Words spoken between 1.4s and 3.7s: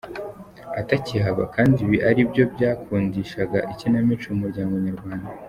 kandi ibi ari byo byakundiskaga